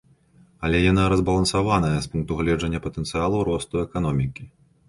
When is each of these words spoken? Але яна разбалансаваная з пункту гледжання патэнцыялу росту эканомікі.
Але 0.69 0.79
яна 0.91 1.03
разбалансаваная 1.13 1.93
з 2.05 2.09
пункту 2.13 2.39
гледжання 2.39 2.81
патэнцыялу 2.89 3.47
росту 3.51 3.75
эканомікі. 3.87 4.43